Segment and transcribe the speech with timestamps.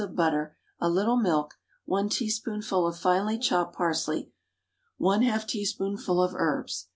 [0.01, 4.31] of butter, a little milk, 1 teaspoonful of finely chopped parsley,
[4.99, 6.87] 1/2 teaspoonful of herbs.